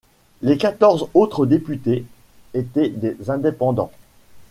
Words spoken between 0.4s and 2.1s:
Les quatorze autres députés